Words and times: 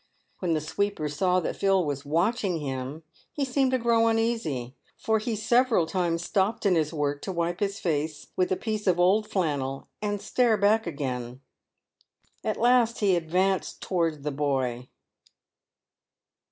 When 0.39 0.55
the 0.55 0.61
sweeper 0.61 1.07
saw 1.07 1.39
that 1.41 1.55
Phil 1.57 1.85
was 1.85 2.05
watching 2.05 2.57
him 2.59 3.03
he 3.31 3.45
seemed 3.45 3.69
to 3.69 3.77
grow 3.77 4.07
uneasy, 4.07 4.75
for 4.97 5.19
he 5.19 5.35
several 5.35 5.85
times 5.85 6.23
stopped 6.23 6.65
in 6.65 6.73
his 6.73 6.91
work 6.91 7.21
to 7.21 7.31
wipe 7.31 7.59
his 7.59 7.79
face 7.79 8.25
with 8.35 8.51
a 8.51 8.55
piece 8.55 8.87
of 8.87 8.99
'old 8.99 9.29
flannel 9.29 9.89
and 10.01 10.19
stare 10.19 10.57
back 10.57 10.87
again. 10.87 11.41
At 12.43 12.57
last 12.57 12.97
he 12.97 13.15
ad 13.15 13.29
vanced 13.29 13.79
towards 13.79 14.23
the 14.23 14.31
boy. 14.31 14.89